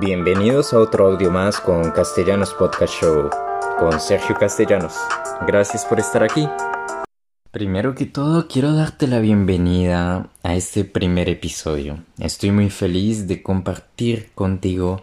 Bienvenidos 0.00 0.72
a 0.72 0.80
otro 0.80 1.06
audio 1.06 1.30
más 1.30 1.60
con 1.60 1.92
Castellanos 1.92 2.52
Podcast 2.52 2.94
Show, 3.00 3.30
con 3.78 4.00
Sergio 4.00 4.34
Castellanos. 4.34 4.94
Gracias 5.46 5.84
por 5.84 6.00
estar 6.00 6.24
aquí. 6.24 6.48
Primero 7.52 7.94
que 7.94 8.04
todo, 8.06 8.48
quiero 8.48 8.72
darte 8.72 9.06
la 9.06 9.20
bienvenida 9.20 10.30
a 10.42 10.56
este 10.56 10.84
primer 10.84 11.28
episodio. 11.28 12.00
Estoy 12.18 12.50
muy 12.50 12.70
feliz 12.70 13.28
de 13.28 13.42
compartir 13.42 14.30
contigo 14.34 15.00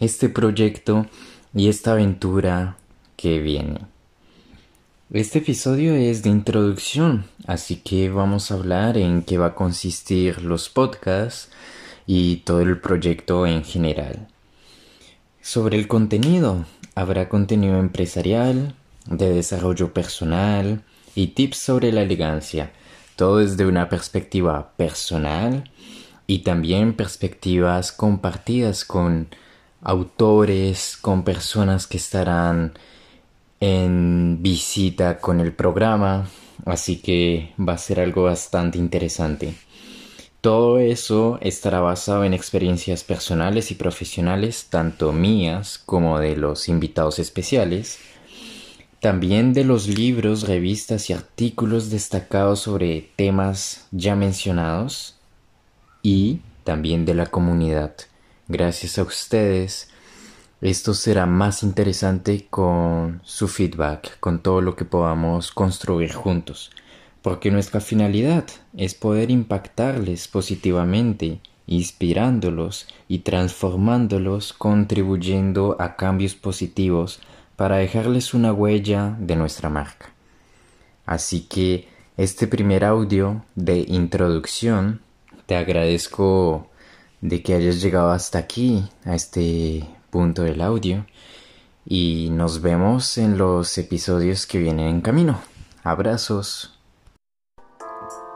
este 0.00 0.28
proyecto 0.28 1.06
y 1.54 1.68
esta 1.68 1.92
aventura 1.92 2.78
que 3.16 3.38
viene. 3.38 3.82
Este 5.12 5.38
episodio 5.38 5.94
es 5.94 6.24
de 6.24 6.30
introducción, 6.30 7.26
así 7.46 7.76
que 7.76 8.10
vamos 8.10 8.50
a 8.50 8.54
hablar 8.54 8.96
en 8.96 9.22
qué 9.22 9.38
va 9.38 9.48
a 9.48 9.54
consistir 9.54 10.42
los 10.42 10.68
podcasts 10.68 11.48
y 12.06 12.38
todo 12.38 12.60
el 12.62 12.80
proyecto 12.80 13.46
en 13.46 13.62
general. 13.62 14.31
Sobre 15.42 15.76
el 15.76 15.88
contenido, 15.88 16.64
habrá 16.94 17.28
contenido 17.28 17.80
empresarial, 17.80 18.76
de 19.06 19.28
desarrollo 19.34 19.92
personal 19.92 20.84
y 21.16 21.28
tips 21.28 21.58
sobre 21.58 21.90
la 21.90 22.02
elegancia, 22.02 22.72
todo 23.16 23.38
desde 23.38 23.66
una 23.66 23.88
perspectiva 23.88 24.72
personal 24.76 25.68
y 26.28 26.44
también 26.44 26.94
perspectivas 26.94 27.90
compartidas 27.90 28.84
con 28.84 29.26
autores, 29.82 30.96
con 30.96 31.24
personas 31.24 31.88
que 31.88 31.96
estarán 31.96 32.74
en 33.58 34.38
visita 34.42 35.18
con 35.18 35.40
el 35.40 35.52
programa, 35.52 36.28
así 36.66 36.98
que 36.98 37.52
va 37.58 37.72
a 37.72 37.78
ser 37.78 37.98
algo 37.98 38.22
bastante 38.22 38.78
interesante. 38.78 39.54
Todo 40.42 40.80
eso 40.80 41.38
estará 41.40 41.78
basado 41.78 42.24
en 42.24 42.34
experiencias 42.34 43.04
personales 43.04 43.70
y 43.70 43.76
profesionales, 43.76 44.66
tanto 44.68 45.12
mías 45.12 45.78
como 45.78 46.18
de 46.18 46.34
los 46.34 46.68
invitados 46.68 47.20
especiales, 47.20 48.00
también 48.98 49.52
de 49.52 49.62
los 49.62 49.86
libros, 49.86 50.48
revistas 50.48 51.10
y 51.10 51.12
artículos 51.12 51.90
destacados 51.90 52.58
sobre 52.58 53.12
temas 53.14 53.86
ya 53.92 54.16
mencionados 54.16 55.14
y 56.02 56.40
también 56.64 57.04
de 57.04 57.14
la 57.14 57.26
comunidad. 57.26 57.94
Gracias 58.48 58.98
a 58.98 59.04
ustedes, 59.04 59.90
esto 60.60 60.92
será 60.92 61.24
más 61.24 61.62
interesante 61.62 62.48
con 62.50 63.20
su 63.22 63.46
feedback, 63.46 64.18
con 64.18 64.40
todo 64.40 64.60
lo 64.60 64.74
que 64.74 64.84
podamos 64.84 65.52
construir 65.52 66.12
juntos 66.12 66.72
porque 67.22 67.50
nuestra 67.50 67.80
finalidad 67.80 68.44
es 68.76 68.94
poder 68.94 69.30
impactarles 69.30 70.28
positivamente, 70.28 71.40
inspirándolos 71.66 72.88
y 73.08 73.20
transformándolos, 73.20 74.52
contribuyendo 74.52 75.76
a 75.78 75.96
cambios 75.96 76.34
positivos 76.34 77.20
para 77.56 77.76
dejarles 77.76 78.34
una 78.34 78.52
huella 78.52 79.16
de 79.20 79.36
nuestra 79.36 79.68
marca. 79.68 80.12
Así 81.06 81.42
que 81.42 81.88
este 82.16 82.46
primer 82.48 82.84
audio 82.84 83.44
de 83.54 83.84
introducción 83.88 85.00
te 85.46 85.56
agradezco 85.56 86.68
de 87.20 87.42
que 87.42 87.54
hayas 87.54 87.80
llegado 87.80 88.10
hasta 88.10 88.38
aquí, 88.38 88.84
a 89.04 89.14
este 89.14 89.84
punto 90.10 90.42
del 90.42 90.60
audio, 90.60 91.06
y 91.86 92.30
nos 92.30 92.60
vemos 92.62 93.16
en 93.16 93.38
los 93.38 93.78
episodios 93.78 94.46
que 94.46 94.58
vienen 94.58 94.88
en 94.88 95.00
camino. 95.00 95.40
Abrazos. 95.84 96.71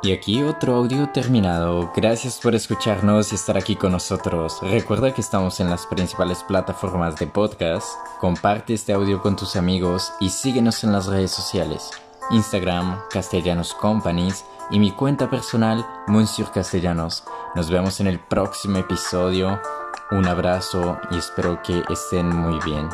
Y 0.02 0.12
aquí 0.12 0.42
otro 0.42 0.77
audio 0.77 1.08
terminado. 1.11 1.91
Gracias 1.97 2.39
por 2.39 2.55
escucharnos 2.55 3.33
y 3.33 3.34
estar 3.34 3.56
aquí 3.56 3.77
con 3.77 3.92
nosotros. 3.92 4.58
Recuerda 4.62 5.12
que 5.12 5.20
estamos 5.20 5.58
en 5.58 5.70
las 5.70 5.86
principales 5.86 6.44
plataformas 6.44 7.16
de 7.16 7.27
podcast. 7.27 7.88
Comparte 8.20 8.75
este 8.75 8.92
audio 8.92 9.22
con 9.22 9.36
tus 9.36 9.56
amigos 9.56 10.12
y 10.20 10.28
síguenos 10.28 10.84
en 10.84 10.92
las 10.92 11.06
redes 11.06 11.30
sociales. 11.30 11.91
Instagram, 12.30 13.00
Castellanos 13.11 13.75
Companies 13.75 14.44
y 14.70 14.78
mi 14.78 14.91
cuenta 14.91 15.31
personal, 15.31 15.87
Monsieur 16.09 16.50
Castellanos. 16.50 17.25
Nos 17.54 17.70
vemos 17.70 18.00
en 18.00 18.06
el 18.06 18.20
próximo 18.20 18.78
episodio. 18.78 19.60
Un 20.10 20.26
abrazo 20.26 20.99
y 21.10 21.19
espero 21.19 21.62
que 21.62 21.82
estén 21.88 22.28
muy 22.28 22.59
bien. 22.65 22.88